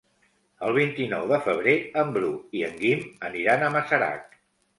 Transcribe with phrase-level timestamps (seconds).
[0.69, 4.37] El vint-i-nou de febrer en Bru i en Guim aniran a Masarac.